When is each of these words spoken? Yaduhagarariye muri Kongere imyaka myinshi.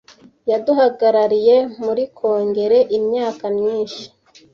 Yaduhagarariye 0.49 1.55
muri 1.83 2.03
Kongere 2.17 2.79
imyaka 2.97 3.43
myinshi. 3.57 4.03